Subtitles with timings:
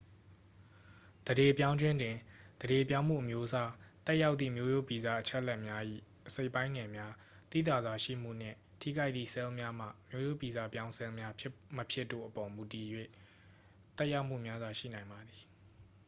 [1.25, 2.15] သန္ဓေပြောင်းခြင်းတွင်
[2.59, 3.69] သန္ဓေပြောင်းမှု အမျိုးအစား
[4.05, 5.83] သက်ရောက်သည့် မျိုးရိုးဗီဇ အချက်အလက်များ၏
[6.27, 7.11] အစိတ်အပိုင်းငယ်များ
[7.51, 12.87] သိသာစွာရှိမှုနှင့် ထိခိုက်သည့် ဆဲလ်များမှာ မျိုးရိုးဗီဇပြောင်းဆဲလ်များ ဖြစ်မဖြစ်တို့အပေါ် မူတည်၍
[13.97, 15.41] သက်ရောက်မှုများစွာ ရှိနိုင်ပါသည်